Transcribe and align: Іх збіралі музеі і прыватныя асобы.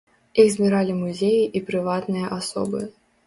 Іх 0.43 0.47
збіралі 0.53 0.95
музеі 1.01 1.43
і 1.59 1.63
прыватныя 1.69 2.33
асобы. 2.39 2.81